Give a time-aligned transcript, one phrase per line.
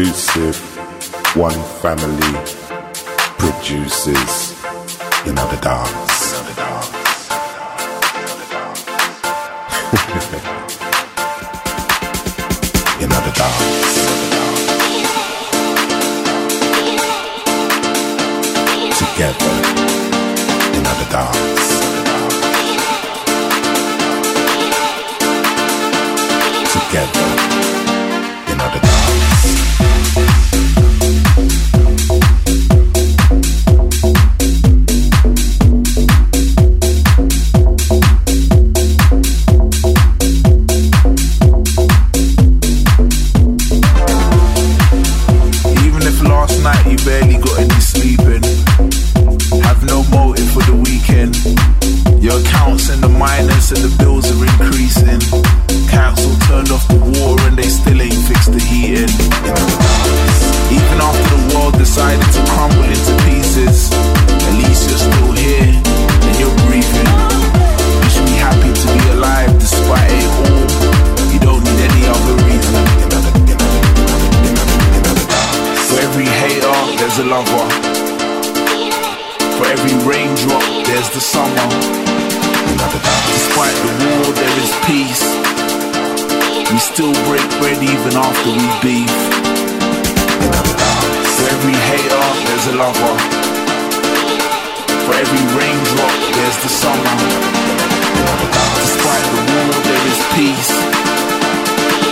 [0.00, 0.56] exclusive.
[1.36, 2.32] One family
[3.38, 4.56] produces
[5.26, 6.32] another dance.
[6.32, 6.90] Another dance.
[13.00, 13.80] you dance.
[18.98, 19.59] Together.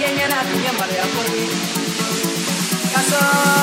[0.00, 1.42] yengena dunia mara ya koni
[2.92, 3.57] kasɔɔ.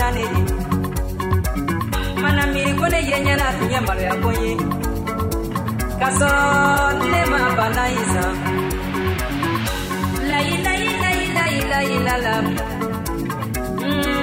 [0.00, 0.42] naneri
[2.22, 2.42] mana
[2.78, 3.80] ko ne yenya na ya
[6.00, 6.30] kaso
[7.10, 8.24] ne ma bana isa.
[10.30, 12.34] La ila ila ila ila ila la.
[13.82, 14.16] Mm-hmm.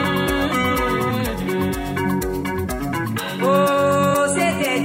[3.44, 4.76] Oh c'était.